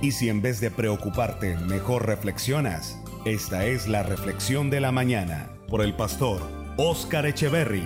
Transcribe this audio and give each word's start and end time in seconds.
Y 0.00 0.12
si 0.12 0.28
en 0.28 0.40
vez 0.40 0.60
de 0.60 0.70
preocuparte, 0.70 1.56
mejor 1.56 2.06
reflexionas, 2.06 2.96
esta 3.24 3.66
es 3.66 3.88
la 3.88 4.04
reflexión 4.04 4.70
de 4.70 4.80
la 4.80 4.92
mañana 4.92 5.50
por 5.68 5.82
el 5.82 5.94
pastor 5.94 6.40
Oscar 6.76 7.26
Echeverry. 7.26 7.84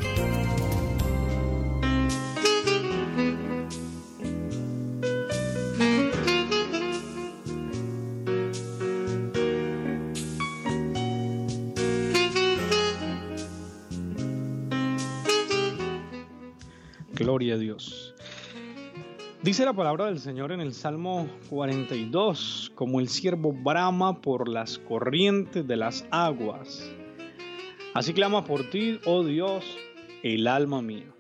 Gloria 17.15 17.55
a 17.55 17.59
Dios. 17.59 18.12
Dice 19.43 19.65
la 19.65 19.73
palabra 19.73 20.07
del 20.07 20.21
Señor 20.21 20.53
en 20.53 20.61
el 20.61 20.73
Salmo 20.73 21.29
42, 21.51 22.71
como 22.77 23.01
el 23.01 23.09
siervo 23.09 23.53
brama 23.53 24.21
por 24.21 24.49
las 24.49 24.79
corrientes 24.79 25.67
de 25.67 25.77
las 25.77 26.07
aguas. 26.13 26.89
Así 27.93 28.15
clama 28.15 28.45
por 28.45 28.71
ti, 28.71 29.01
oh 29.05 29.25
Dios, 29.25 29.65
el 30.23 30.47
alma 30.47 30.81
mía. 30.81 31.13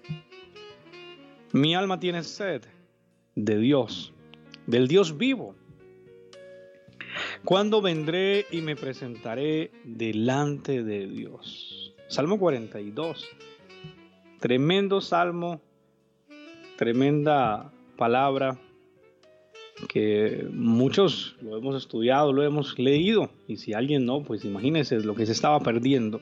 Mi 1.50 1.74
alma 1.74 1.98
tiene 1.98 2.22
sed 2.22 2.62
de 3.34 3.58
Dios, 3.58 4.12
del 4.68 4.86
Dios 4.86 5.18
vivo. 5.18 5.56
¿Cuándo 7.44 7.82
vendré 7.82 8.46
y 8.52 8.60
me 8.60 8.76
presentaré 8.76 9.72
delante 9.82 10.84
de 10.84 11.08
Dios? 11.08 11.92
Salmo 12.06 12.38
42. 12.38 13.28
Tremendo 14.38 15.00
salmo, 15.00 15.60
tremenda 16.76 17.72
palabra 18.02 18.58
que 19.88 20.44
muchos 20.50 21.36
lo 21.40 21.56
hemos 21.56 21.76
estudiado, 21.76 22.32
lo 22.32 22.42
hemos 22.42 22.76
leído, 22.76 23.30
y 23.46 23.58
si 23.58 23.74
alguien 23.74 24.04
no, 24.04 24.24
pues 24.24 24.44
imagínense 24.44 24.98
lo 24.98 25.14
que 25.14 25.24
se 25.24 25.30
estaba 25.30 25.60
perdiendo. 25.60 26.20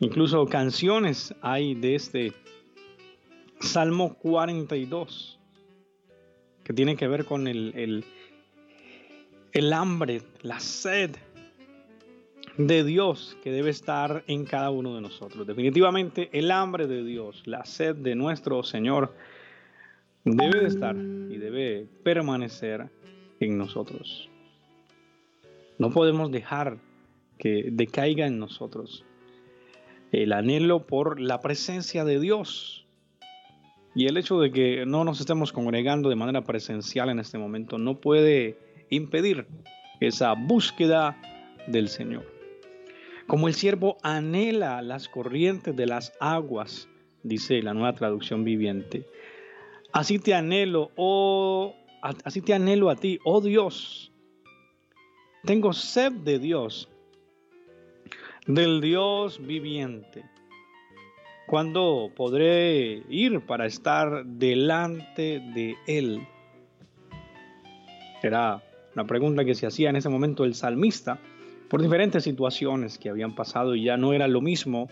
Incluso 0.00 0.46
canciones 0.46 1.34
hay 1.42 1.74
de 1.74 1.96
este 1.96 2.32
Salmo 3.60 4.14
42, 4.14 5.38
que 6.64 6.72
tiene 6.72 6.96
que 6.96 7.06
ver 7.06 7.26
con 7.26 7.46
el, 7.46 7.74
el, 7.76 8.04
el 9.52 9.72
hambre, 9.74 10.22
la 10.40 10.60
sed 10.60 11.10
de 12.56 12.84
Dios 12.84 13.36
que 13.42 13.50
debe 13.50 13.68
estar 13.68 14.24
en 14.28 14.46
cada 14.46 14.70
uno 14.70 14.94
de 14.94 15.02
nosotros. 15.02 15.46
Definitivamente 15.46 16.30
el 16.32 16.50
hambre 16.50 16.86
de 16.86 17.04
Dios, 17.04 17.42
la 17.44 17.66
sed 17.66 17.96
de 17.96 18.14
nuestro 18.14 18.62
Señor, 18.62 19.12
debe 20.24 20.60
de 20.60 20.68
estar 20.68 20.96
y 20.96 21.36
debe 21.36 21.86
permanecer 22.02 22.90
en 23.40 23.58
nosotros. 23.58 24.30
No 25.78 25.90
podemos 25.90 26.30
dejar 26.30 26.78
que 27.38 27.68
decaiga 27.70 28.26
en 28.26 28.38
nosotros 28.38 29.04
el 30.12 30.32
anhelo 30.32 30.86
por 30.86 31.20
la 31.20 31.40
presencia 31.40 32.04
de 32.04 32.20
Dios. 32.20 32.86
Y 33.96 34.06
el 34.06 34.16
hecho 34.16 34.40
de 34.40 34.50
que 34.50 34.86
no 34.86 35.04
nos 35.04 35.20
estemos 35.20 35.52
congregando 35.52 36.08
de 36.08 36.16
manera 36.16 36.42
presencial 36.42 37.10
en 37.10 37.18
este 37.18 37.38
momento 37.38 37.78
no 37.78 38.00
puede 38.00 38.58
impedir 38.90 39.46
esa 40.00 40.34
búsqueda 40.34 41.20
del 41.66 41.88
Señor. 41.88 42.24
Como 43.26 43.48
el 43.48 43.54
siervo 43.54 43.96
anhela 44.02 44.82
las 44.82 45.08
corrientes 45.08 45.74
de 45.74 45.86
las 45.86 46.12
aguas, 46.20 46.88
dice 47.22 47.62
la 47.62 47.72
nueva 47.72 47.94
traducción 47.94 48.44
viviente, 48.44 49.06
Así 49.94 50.18
te 50.18 50.34
anhelo, 50.34 50.90
oh, 50.96 51.72
así 52.02 52.40
te 52.40 52.52
anhelo 52.52 52.90
a 52.90 52.96
ti, 52.96 53.20
oh 53.24 53.40
Dios. 53.40 54.10
Tengo 55.44 55.72
sed 55.72 56.10
de 56.10 56.40
Dios, 56.40 56.88
del 58.48 58.80
Dios 58.80 59.38
viviente. 59.46 60.24
¿Cuándo 61.46 62.10
podré 62.16 63.04
ir 63.08 63.46
para 63.46 63.66
estar 63.66 64.26
delante 64.26 65.38
de 65.54 65.76
Él? 65.86 66.26
Era 68.20 68.64
una 68.96 69.06
pregunta 69.06 69.44
que 69.44 69.54
se 69.54 69.68
hacía 69.68 69.90
en 69.90 69.96
ese 69.96 70.08
momento 70.08 70.44
el 70.44 70.56
salmista 70.56 71.20
por 71.70 71.80
diferentes 71.80 72.24
situaciones 72.24 72.98
que 72.98 73.10
habían 73.10 73.36
pasado 73.36 73.76
y 73.76 73.84
ya 73.84 73.96
no 73.96 74.12
era 74.12 74.26
lo 74.26 74.40
mismo 74.40 74.88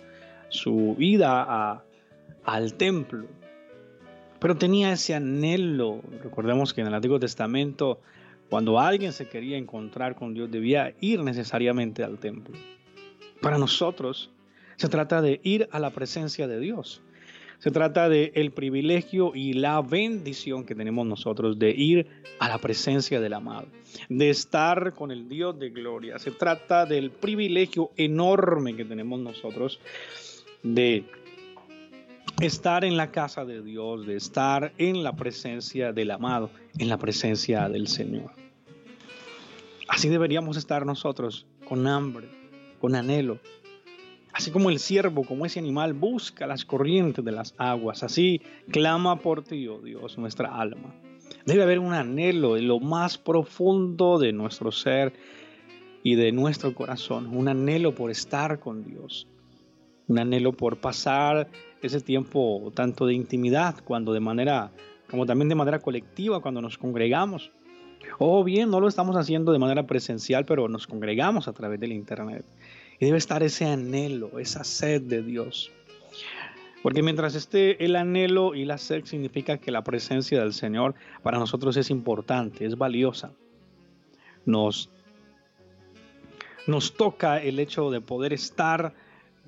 su 0.48 0.94
ida 1.00 1.82
al 2.44 2.74
templo 2.74 3.41
pero 4.42 4.56
tenía 4.56 4.92
ese 4.92 5.14
anhelo. 5.14 6.02
Recordemos 6.20 6.74
que 6.74 6.80
en 6.80 6.88
el 6.88 6.94
Antiguo 6.94 7.20
Testamento, 7.20 8.00
cuando 8.50 8.80
alguien 8.80 9.12
se 9.12 9.28
quería 9.28 9.56
encontrar 9.56 10.16
con 10.16 10.34
Dios, 10.34 10.50
debía 10.50 10.96
ir 11.00 11.20
necesariamente 11.20 12.02
al 12.02 12.18
templo. 12.18 12.58
Para 13.40 13.56
nosotros, 13.56 14.32
se 14.74 14.88
trata 14.88 15.22
de 15.22 15.40
ir 15.44 15.68
a 15.70 15.78
la 15.78 15.90
presencia 15.90 16.48
de 16.48 16.58
Dios. 16.58 17.02
Se 17.60 17.70
trata 17.70 18.08
de 18.08 18.32
el 18.34 18.50
privilegio 18.50 19.30
y 19.32 19.52
la 19.52 19.80
bendición 19.80 20.64
que 20.64 20.74
tenemos 20.74 21.06
nosotros 21.06 21.60
de 21.60 21.70
ir 21.70 22.08
a 22.40 22.48
la 22.48 22.58
presencia 22.58 23.20
del 23.20 23.34
amado, 23.34 23.68
de 24.08 24.30
estar 24.30 24.94
con 24.94 25.12
el 25.12 25.28
Dios 25.28 25.56
de 25.60 25.70
gloria. 25.70 26.18
Se 26.18 26.32
trata 26.32 26.84
del 26.84 27.12
privilegio 27.12 27.92
enorme 27.96 28.74
que 28.74 28.84
tenemos 28.84 29.20
nosotros 29.20 29.78
de 30.64 31.04
estar 32.46 32.84
en 32.84 32.96
la 32.96 33.12
casa 33.12 33.44
de 33.44 33.62
Dios, 33.62 34.04
de 34.04 34.16
estar 34.16 34.72
en 34.76 35.04
la 35.04 35.14
presencia 35.14 35.92
del 35.92 36.10
amado, 36.10 36.50
en 36.76 36.88
la 36.88 36.98
presencia 36.98 37.68
del 37.68 37.86
Señor. 37.86 38.32
Así 39.88 40.08
deberíamos 40.08 40.56
estar 40.56 40.84
nosotros, 40.84 41.46
con 41.64 41.86
hambre, 41.86 42.28
con 42.80 42.96
anhelo. 42.96 43.38
Así 44.32 44.50
como 44.50 44.70
el 44.70 44.80
siervo, 44.80 45.24
como 45.24 45.46
ese 45.46 45.60
animal, 45.60 45.92
busca 45.92 46.46
las 46.48 46.64
corrientes 46.64 47.24
de 47.24 47.30
las 47.30 47.54
aguas, 47.58 48.02
así 48.02 48.40
clama 48.70 49.20
por 49.20 49.44
ti, 49.44 49.68
oh 49.68 49.80
Dios, 49.80 50.18
nuestra 50.18 50.56
alma. 50.56 50.94
Debe 51.46 51.62
haber 51.62 51.78
un 51.78 51.92
anhelo 51.92 52.54
de 52.54 52.62
lo 52.62 52.80
más 52.80 53.18
profundo 53.18 54.18
de 54.18 54.32
nuestro 54.32 54.72
ser 54.72 55.12
y 56.02 56.16
de 56.16 56.32
nuestro 56.32 56.74
corazón, 56.74 57.28
un 57.36 57.46
anhelo 57.46 57.94
por 57.94 58.10
estar 58.10 58.58
con 58.58 58.82
Dios, 58.84 59.28
un 60.08 60.18
anhelo 60.18 60.52
por 60.52 60.76
pasar 60.78 61.48
ese 61.82 62.00
tiempo 62.00 62.72
tanto 62.74 63.06
de 63.06 63.14
intimidad 63.14 63.76
cuando 63.84 64.12
de 64.12 64.20
manera, 64.20 64.70
como 65.10 65.26
también 65.26 65.48
de 65.48 65.54
manera 65.54 65.78
colectiva 65.80 66.40
cuando 66.40 66.60
nos 66.60 66.78
congregamos. 66.78 67.50
O 68.18 68.42
bien, 68.44 68.70
no 68.70 68.80
lo 68.80 68.88
estamos 68.88 69.16
haciendo 69.16 69.52
de 69.52 69.58
manera 69.58 69.86
presencial, 69.86 70.44
pero 70.44 70.68
nos 70.68 70.86
congregamos 70.86 71.48
a 71.48 71.52
través 71.52 71.80
del 71.80 71.92
Internet. 71.92 72.44
Y 72.98 73.06
debe 73.06 73.18
estar 73.18 73.42
ese 73.42 73.64
anhelo, 73.64 74.38
esa 74.38 74.64
sed 74.64 75.02
de 75.02 75.22
Dios. 75.22 75.72
Porque 76.82 77.02
mientras 77.02 77.36
esté 77.36 77.84
el 77.84 77.94
anhelo 77.94 78.54
y 78.54 78.64
la 78.64 78.76
sed, 78.76 79.04
significa 79.04 79.58
que 79.58 79.70
la 79.70 79.84
presencia 79.84 80.40
del 80.40 80.52
Señor 80.52 80.94
para 81.22 81.38
nosotros 81.38 81.76
es 81.76 81.90
importante, 81.90 82.66
es 82.66 82.76
valiosa. 82.76 83.32
Nos, 84.44 84.90
nos 86.66 86.94
toca 86.94 87.40
el 87.40 87.60
hecho 87.60 87.90
de 87.90 88.00
poder 88.00 88.32
estar 88.32 88.94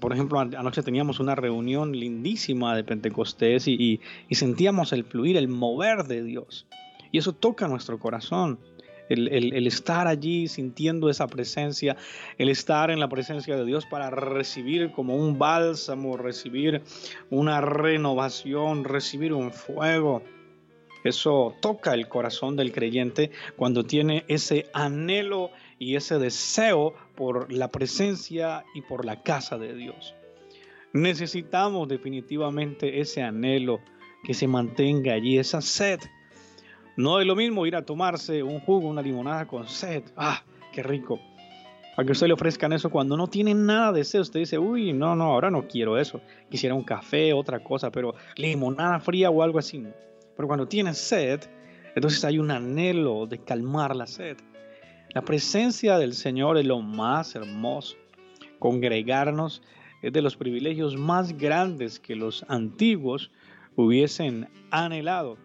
por 0.04 0.12
ejemplo, 0.12 0.38
anoche 0.38 0.82
teníamos 0.82 1.18
una 1.18 1.34
reunión 1.34 1.92
lindísima 1.92 2.76
de 2.76 2.84
Pentecostés 2.84 3.66
y, 3.66 4.02
sentíamos 4.32 4.92
el 4.92 5.02
fluir, 5.02 5.38
el 5.38 5.48
mover 5.48 6.04
de 6.04 6.22
Dios. 6.22 6.66
Y 7.10 7.16
eso 7.16 7.32
toca 7.32 7.68
nuestro 7.68 7.98
corazón. 7.98 8.58
El, 9.08 9.66
estar 9.66 10.06
allí 10.06 10.46
sintiendo 10.46 11.08
esa 11.08 11.26
presencia, 11.26 11.96
el 12.36 12.50
estar 12.50 12.90
en 12.90 13.00
la 13.00 13.08
presencia 13.08 13.56
de 13.56 13.64
Dios 13.64 13.86
para 13.86 14.10
recibir 14.10 14.92
como 14.92 15.16
un 15.16 15.38
bálsamo, 15.38 16.18
recibir 16.18 16.82
una 17.30 17.62
renovación, 17.62 18.84
recibir 18.84 19.32
un 19.32 19.52
fuego. 19.52 20.22
Eso 21.04 21.54
toca 21.60 21.92
el 21.92 22.08
corazón 22.08 22.56
del 22.56 22.72
creyente 22.72 23.30
cuando 23.56 23.84
tiene 23.84 24.24
ese 24.26 24.66
anhelo 24.72 25.50
y 25.78 25.96
ese 25.96 26.18
deseo 26.18 26.94
por 27.14 27.52
la 27.52 27.68
presencia 27.68 28.64
y 28.74 28.80
por 28.80 29.04
la 29.04 29.22
casa 29.22 29.58
de 29.58 29.74
Dios. 29.74 30.14
Necesitamos 30.94 31.88
definitivamente 31.88 33.00
ese 33.00 33.22
anhelo 33.22 33.80
que 34.24 34.32
se 34.32 34.48
mantenga 34.48 35.12
allí, 35.12 35.38
esa 35.38 35.60
sed. 35.60 36.00
No 36.96 37.20
es 37.20 37.26
lo 37.26 37.36
mismo 37.36 37.66
ir 37.66 37.76
a 37.76 37.84
tomarse 37.84 38.42
un 38.42 38.60
jugo, 38.60 38.88
una 38.88 39.02
limonada 39.02 39.46
con 39.46 39.68
sed. 39.68 40.04
¡Ah, 40.16 40.42
qué 40.72 40.82
rico! 40.82 41.20
Para 41.94 42.06
que 42.06 42.12
usted 42.12 42.28
le 42.28 42.32
ofrezcan 42.32 42.72
eso 42.72 42.90
cuando 42.90 43.16
no 43.16 43.26
tiene 43.26 43.52
nada 43.54 43.92
de 43.92 44.04
sed. 44.04 44.20
Usted 44.20 44.40
dice, 44.40 44.58
uy, 44.58 44.92
no, 44.92 45.14
no, 45.14 45.24
ahora 45.24 45.50
no 45.50 45.68
quiero 45.68 45.98
eso. 45.98 46.20
Quisiera 46.50 46.74
un 46.74 46.82
café, 46.82 47.32
otra 47.32 47.62
cosa, 47.62 47.90
pero 47.90 48.14
limonada 48.36 49.00
fría 49.00 49.30
o 49.30 49.42
algo 49.42 49.58
así. 49.58 49.84
Pero 50.36 50.48
cuando 50.48 50.66
tiene 50.66 50.94
sed, 50.94 51.40
entonces 51.94 52.24
hay 52.24 52.38
un 52.38 52.50
anhelo 52.50 53.26
de 53.26 53.38
calmar 53.38 53.94
la 53.94 54.06
sed. 54.06 54.36
La 55.14 55.22
presencia 55.22 55.98
del 55.98 56.14
Señor 56.14 56.58
es 56.58 56.66
lo 56.66 56.80
más 56.80 57.34
hermoso. 57.36 57.96
Congregarnos 58.58 59.62
es 60.02 60.12
de 60.12 60.22
los 60.22 60.36
privilegios 60.36 60.96
más 60.96 61.38
grandes 61.38 62.00
que 62.00 62.16
los 62.16 62.44
antiguos 62.48 63.30
hubiesen 63.76 64.48
anhelado. 64.70 65.38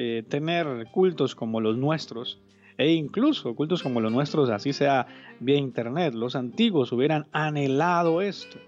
eh, 0.00 0.22
tener 0.28 0.86
cultos 0.92 1.34
como 1.34 1.60
los 1.60 1.76
nuestros, 1.76 2.38
e 2.76 2.92
incluso 2.92 3.56
cultos 3.56 3.82
como 3.82 4.00
los 4.00 4.12
nuestros, 4.12 4.48
así 4.48 4.72
sea 4.72 5.08
vía 5.40 5.56
internet. 5.56 6.14
Los 6.14 6.36
antiguos 6.36 6.92
hubieran 6.92 7.26
anhelado 7.32 8.22
esto, 8.22 8.58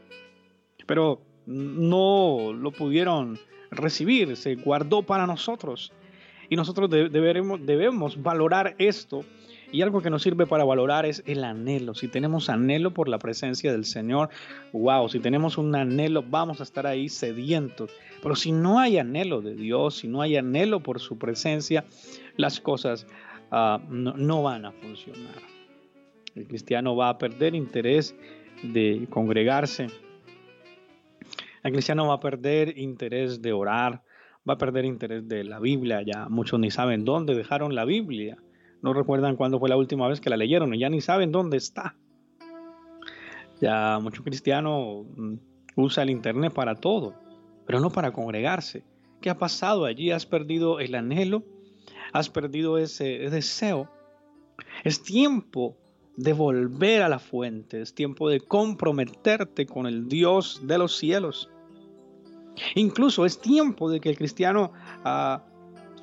pero 0.86 1.22
no 1.46 2.52
lo 2.52 2.72
pudieron 2.72 3.38
recibir, 3.70 4.36
se 4.36 4.54
guardó 4.56 5.02
para 5.02 5.26
nosotros. 5.26 5.92
Y 6.48 6.56
nosotros 6.56 6.90
debemos 6.90 8.22
valorar 8.22 8.74
esto 8.78 9.24
y 9.72 9.82
algo 9.82 10.02
que 10.02 10.10
nos 10.10 10.22
sirve 10.22 10.46
para 10.46 10.64
valorar 10.64 11.06
es 11.06 11.22
el 11.26 11.44
anhelo. 11.44 11.94
Si 11.94 12.08
tenemos 12.08 12.48
anhelo 12.48 12.92
por 12.92 13.08
la 13.08 13.18
presencia 13.18 13.70
del 13.70 13.84
Señor, 13.84 14.30
wow, 14.72 15.08
si 15.08 15.20
tenemos 15.20 15.58
un 15.58 15.74
anhelo, 15.76 16.24
vamos 16.28 16.58
a 16.60 16.64
estar 16.64 16.86
ahí 16.88 17.08
sedientos. 17.08 17.90
Pero 18.20 18.34
si 18.34 18.50
no 18.50 18.80
hay 18.80 18.98
anhelo 18.98 19.40
de 19.42 19.54
Dios, 19.54 19.98
si 19.98 20.08
no 20.08 20.22
hay 20.22 20.36
anhelo 20.36 20.80
por 20.80 20.98
su 20.98 21.18
presencia, 21.18 21.84
las 22.36 22.60
cosas 22.60 23.06
no, 23.52 24.14
no 24.16 24.42
van 24.42 24.64
a 24.64 24.72
funcionar. 24.72 25.36
El 26.34 26.46
cristiano 26.46 26.96
va 26.96 27.10
a 27.10 27.18
perder 27.18 27.54
interés 27.54 28.16
de 28.62 29.06
congregarse. 29.08 29.88
El 31.62 31.72
cristiano 31.72 32.06
va 32.08 32.14
a 32.14 32.20
perder 32.20 32.78
interés 32.78 33.42
de 33.42 33.52
orar, 33.52 34.02
va 34.48 34.54
a 34.54 34.58
perder 34.58 34.84
interés 34.84 35.28
de 35.28 35.44
la 35.44 35.58
Biblia. 35.60 36.02
Ya 36.02 36.28
muchos 36.28 36.58
ni 36.58 36.70
saben 36.70 37.04
dónde 37.04 37.34
dejaron 37.34 37.74
la 37.74 37.84
Biblia 37.84 38.38
no 38.82 38.94
recuerdan 38.94 39.36
cuándo 39.36 39.58
fue 39.58 39.68
la 39.68 39.76
última 39.76 40.08
vez 40.08 40.20
que 40.20 40.30
la 40.30 40.36
leyeron 40.36 40.72
ya 40.72 40.88
ni 40.88 41.00
saben 41.00 41.32
dónde 41.32 41.56
está. 41.56 41.96
Ya 43.60 43.98
mucho 44.00 44.24
cristiano 44.24 45.04
mm, 45.16 45.34
usa 45.76 46.02
el 46.02 46.10
Internet 46.10 46.52
para 46.54 46.74
todo, 46.76 47.14
pero 47.66 47.80
no 47.80 47.90
para 47.90 48.12
congregarse. 48.12 48.84
¿Qué 49.20 49.28
ha 49.28 49.36
pasado 49.36 49.84
allí? 49.84 50.10
¿Has 50.12 50.24
perdido 50.24 50.80
el 50.80 50.94
anhelo? 50.94 51.44
¿Has 52.12 52.30
perdido 52.30 52.78
ese 52.78 53.04
deseo? 53.30 53.90
Es 54.82 55.02
tiempo 55.02 55.76
de 56.20 56.34
volver 56.34 57.00
a 57.00 57.08
la 57.08 57.18
fuente, 57.18 57.80
es 57.80 57.94
tiempo 57.94 58.28
de 58.28 58.40
comprometerte 58.40 59.64
con 59.64 59.86
el 59.86 60.06
Dios 60.06 60.60
de 60.64 60.76
los 60.76 60.96
cielos. 60.96 61.48
Incluso 62.74 63.24
es 63.24 63.40
tiempo 63.40 63.90
de 63.90 64.00
que 64.00 64.10
el 64.10 64.18
cristiano 64.18 64.72
ah, 65.02 65.42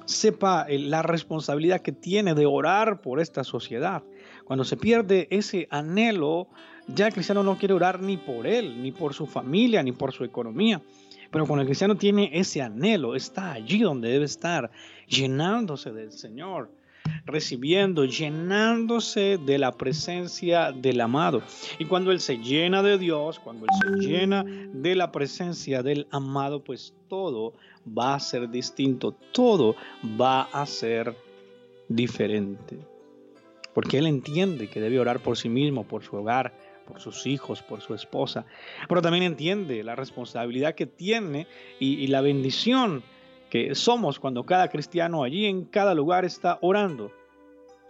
sepa 0.05 0.65
eh, 0.67 0.79
la 0.79 1.03
responsabilidad 1.03 1.81
que 1.81 1.91
tiene 1.91 2.33
de 2.33 2.47
orar 2.47 3.01
por 3.01 3.19
esta 3.19 3.43
sociedad. 3.43 4.01
Cuando 4.43 4.65
se 4.65 4.75
pierde 4.75 5.27
ese 5.29 5.67
anhelo, 5.69 6.47
ya 6.87 7.05
el 7.05 7.13
cristiano 7.13 7.43
no 7.43 7.59
quiere 7.59 7.75
orar 7.75 8.01
ni 8.01 8.17
por 8.17 8.47
él, 8.47 8.81
ni 8.81 8.91
por 8.91 9.13
su 9.13 9.27
familia, 9.27 9.83
ni 9.83 9.91
por 9.91 10.13
su 10.13 10.23
economía. 10.23 10.81
Pero 11.29 11.45
cuando 11.45 11.61
el 11.61 11.67
cristiano 11.67 11.95
tiene 11.95 12.31
ese 12.33 12.63
anhelo, 12.63 13.15
está 13.15 13.51
allí 13.51 13.81
donde 13.81 14.09
debe 14.09 14.25
estar, 14.25 14.71
llenándose 15.07 15.91
del 15.91 16.11
Señor, 16.11 16.71
recibiendo, 17.25 18.05
llenándose 18.05 19.37
de 19.37 19.57
la 19.57 19.71
presencia 19.71 20.71
del 20.71 21.01
amado. 21.01 21.41
Y 21.79 21.85
cuando 21.85 22.11
Él 22.11 22.19
se 22.19 22.37
llena 22.37 22.83
de 22.83 22.97
Dios, 22.97 23.39
cuando 23.39 23.65
Él 23.65 24.01
se 24.01 24.07
llena 24.07 24.43
de 24.43 24.95
la 24.95 25.11
presencia 25.11 25.83
del 25.83 26.07
amado, 26.11 26.63
pues 26.63 26.93
todo 27.07 27.53
va 27.97 28.15
a 28.15 28.19
ser 28.19 28.49
distinto, 28.49 29.13
todo 29.31 29.75
va 30.19 30.43
a 30.43 30.65
ser 30.65 31.15
diferente. 31.87 32.77
Porque 33.73 33.97
Él 33.99 34.07
entiende 34.07 34.69
que 34.69 34.81
debe 34.81 34.99
orar 34.99 35.19
por 35.19 35.37
sí 35.37 35.49
mismo, 35.49 35.83
por 35.83 36.03
su 36.03 36.15
hogar, 36.15 36.53
por 36.87 37.01
sus 37.01 37.27
hijos, 37.27 37.61
por 37.61 37.81
su 37.81 37.93
esposa, 37.93 38.45
pero 38.87 39.01
también 39.01 39.23
entiende 39.23 39.83
la 39.83 39.95
responsabilidad 39.95 40.73
que 40.73 40.85
tiene 40.85 41.47
y, 41.79 42.07
la 42.07 42.21
bendición 42.21 43.03
que 43.49 43.75
somos 43.75 44.19
cuando 44.19 44.45
cada 44.45 44.67
cristiano 44.69 45.23
allí 45.23 45.45
en 45.45 45.65
cada 45.65 45.93
lugar 45.93 46.25
está 46.25 46.59
orando. 46.61 47.11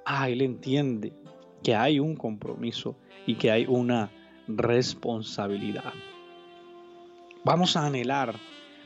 Ah, 0.06 0.30
Él 0.30 0.42
entiende 0.42 1.14
que 1.64 1.76
hay 1.76 2.00
un 2.00 2.16
compromiso 2.16 2.96
y 3.26 3.36
que 3.36 3.52
hay 3.52 3.66
una 3.68 4.12
responsabilidad. 4.48 5.94
Vamos 7.44 7.76
a 7.76 7.86
anhelar 7.86 8.36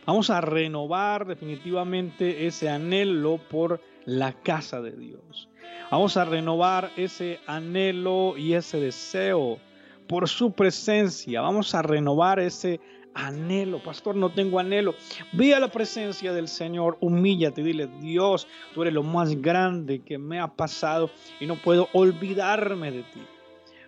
Vamos 0.06 0.32
a 0.32 0.42
renovar 0.42 1.28
definitivamente 1.28 2.48
ese 2.48 2.70
anhelo 2.70 3.38
por 3.38 3.80
la 4.06 4.34
casa 4.34 4.82
de 4.82 4.92
Dios. 4.92 5.48
Vamos 5.92 6.18
a 6.18 6.26
renovar 6.26 6.92
ese 6.98 7.40
anhelo 7.46 8.36
y 8.36 8.54
ese 8.54 8.80
deseo 8.80 9.60
por 10.08 10.28
su 10.28 10.54
presencia. 10.54 11.42
Vamos 11.42 11.76
a 11.76 11.84
renovar 11.84 12.40
ese 12.40 12.80
anhelo. 13.13 13.81
Pastor, 13.84 14.16
no 14.16 14.31
tengo 14.31 14.60
anhelo. 14.60 14.96
Ve 15.34 15.54
a 15.56 15.60
la 15.60 15.69
presencia 15.69 16.34
del 16.34 16.48
Señor, 16.48 16.98
humíllate 17.02 17.63
dile, 17.63 17.88
Dios, 18.00 18.48
tú 18.74 18.81
eres 18.81 18.94
lo 18.94 19.04
más 19.04 19.42
grande 19.42 20.00
que 20.00 20.18
me 20.18 20.40
ha 20.40 20.48
pasado 20.48 21.10
y 21.40 21.46
no 21.46 21.56
puedo 21.56 21.90
olvidarme 21.94 22.92
de 22.92 23.04
ti. 23.04 23.22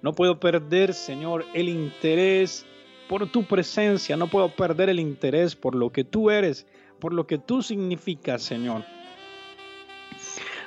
No 0.01 0.13
puedo 0.13 0.39
perder, 0.39 0.93
Señor, 0.93 1.45
el 1.53 1.69
interés 1.69 2.65
por 3.07 3.29
tu 3.31 3.43
presencia, 3.43 4.17
no 4.17 4.27
puedo 4.27 4.49
perder 4.49 4.89
el 4.89 4.99
interés 4.99 5.55
por 5.55 5.75
lo 5.75 5.91
que 5.91 6.03
tú 6.03 6.29
eres, 6.29 6.65
por 6.99 7.13
lo 7.13 7.27
que 7.27 7.37
tú 7.37 7.61
significas, 7.61 8.41
Señor. 8.41 8.83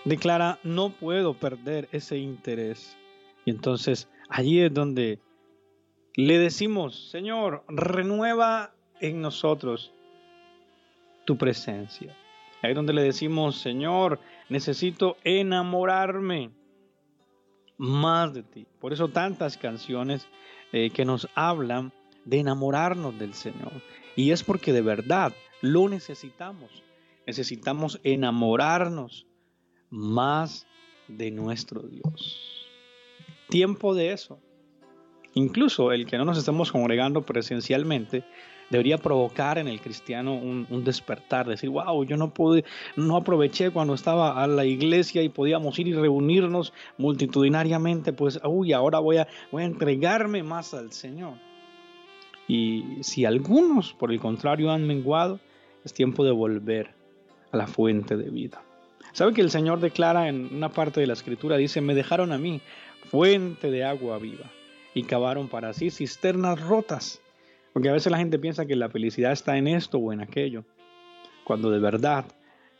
Declara, 0.04 0.58
no 0.62 0.90
puedo 0.90 1.34
perder 1.34 1.88
ese 1.92 2.16
interés. 2.18 2.96
Y 3.44 3.50
entonces 3.50 4.08
allí 4.28 4.60
es 4.60 4.72
donde 4.72 5.18
le 6.16 6.38
decimos, 6.38 7.10
Señor, 7.10 7.62
renueva 7.68 8.74
en 9.00 9.20
nosotros 9.20 9.92
tu 11.26 11.36
presencia. 11.36 12.16
Ahí 12.62 12.72
donde 12.72 12.94
le 12.94 13.02
decimos, 13.02 13.60
Señor, 13.60 14.18
necesito 14.48 15.18
enamorarme 15.24 16.50
más 17.76 18.32
de 18.32 18.42
ti. 18.42 18.66
Por 18.80 18.94
eso 18.94 19.08
tantas 19.08 19.58
canciones 19.58 20.26
eh, 20.72 20.90
que 20.90 21.04
nos 21.04 21.28
hablan 21.34 21.92
de 22.24 22.40
enamorarnos 22.40 23.18
del 23.18 23.34
Señor. 23.34 23.72
Y 24.16 24.30
es 24.30 24.42
porque 24.42 24.72
de 24.72 24.80
verdad 24.80 25.34
lo 25.60 25.86
necesitamos. 25.88 26.82
Necesitamos 27.26 28.00
enamorarnos 28.04 29.26
más 29.90 30.66
de 31.08 31.30
nuestro 31.30 31.82
Dios. 31.82 32.66
Tiempo 33.50 33.94
de 33.94 34.12
eso. 34.12 34.40
Incluso 35.36 35.92
el 35.92 36.06
que 36.06 36.16
no 36.16 36.24
nos 36.24 36.38
estemos 36.38 36.72
congregando 36.72 37.20
presencialmente 37.20 38.24
debería 38.70 38.96
provocar 38.96 39.58
en 39.58 39.68
el 39.68 39.82
cristiano 39.82 40.34
un, 40.34 40.66
despertar, 40.82 41.46
decir, 41.46 41.68
wow, 41.68 42.04
yo 42.04 42.16
no 42.16 42.32
pude, 42.32 42.64
no 42.96 43.18
aproveché 43.18 43.70
cuando 43.70 43.92
estaba 43.92 44.42
a 44.42 44.46
la 44.46 44.64
iglesia 44.64 45.22
y 45.22 45.28
podíamos 45.28 45.78
ir 45.78 45.88
y 45.88 45.92
reunirnos 45.92 46.72
multitudinariamente, 46.96 48.14
pues, 48.14 48.40
uy, 48.44 48.72
ahora 48.72 48.98
voy 48.98 49.18
a, 49.18 49.28
voy 49.52 49.64
a 49.64 49.66
entregarme 49.66 50.42
más 50.42 50.72
al 50.72 50.90
Señor. 50.92 51.34
Y 52.48 53.02
si 53.02 53.26
algunos, 53.26 53.92
por 53.92 54.12
el 54.12 54.20
contrario, 54.20 54.70
han 54.70 54.86
menguado, 54.86 55.38
es 55.84 55.92
tiempo 55.92 56.24
de 56.24 56.30
volver 56.30 56.94
a 57.52 57.58
la 57.58 57.66
fuente 57.66 58.16
de 58.16 58.30
vida. 58.30 58.62
¿Sabe 59.12 59.34
que 59.34 59.42
el 59.42 59.50
Señor 59.50 59.80
declara 59.80 60.30
en 60.30 60.48
una 60.54 60.70
parte 60.70 60.98
de 60.98 61.06
la 61.06 61.12
escritura, 61.12 61.58
dice, 61.58 61.82
me 61.82 61.94
dejaron 61.94 62.32
a 62.32 62.38
mí 62.38 62.62
fuente 63.10 63.70
de 63.70 63.84
agua 63.84 64.16
viva 64.16 64.50
y 64.96 65.02
cavaron 65.02 65.48
para 65.48 65.74
sí 65.74 65.90
cisternas 65.90 66.58
rotas? 66.58 67.20
Porque 67.74 67.90
a 67.90 67.92
veces 67.92 68.10
la 68.10 68.16
gente 68.16 68.38
piensa 68.38 68.64
que 68.64 68.74
la 68.74 68.88
felicidad 68.88 69.30
está 69.30 69.58
en 69.58 69.68
esto 69.68 69.98
o 69.98 70.10
en 70.10 70.22
aquello, 70.22 70.64
cuando 71.44 71.70
de 71.70 71.78
verdad 71.78 72.24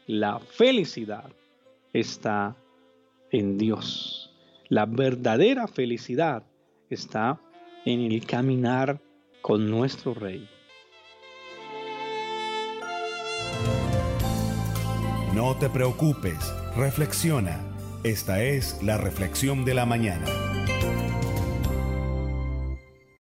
la 0.06 0.38
felicidad 0.38 1.30
está 1.92 2.56
en 3.30 3.58
Dios. 3.58 4.34
La 4.68 4.86
verdadera 4.86 5.68
felicidad 5.68 6.42
está 6.88 7.38
en 7.84 8.00
el 8.00 8.24
caminar 8.24 8.98
con 9.42 9.70
nuestro 9.70 10.14
Rey. 10.14 10.48
No 15.34 15.54
te 15.58 15.68
preocupes, 15.68 16.38
reflexiona. 16.74 17.60
Esta 18.04 18.42
es 18.42 18.82
la 18.82 18.96
reflexión 18.96 19.66
de 19.66 19.74
la 19.74 19.84
mañana. 19.84 20.45